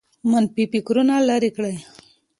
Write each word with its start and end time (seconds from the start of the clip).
منفي 0.29 0.63
فکرونه 0.73 1.13
لیرې 1.27 1.51
کړئ. 1.57 1.75